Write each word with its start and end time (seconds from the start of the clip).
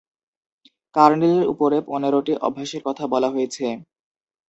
কার্নেলের 0.95 1.45
উপরে 1.53 1.77
পনেরটি 1.87 2.33
অভ্যাসের 2.41 2.81
কথা 2.87 3.03
বলা 3.13 3.29
হয়েছে। 3.33 3.65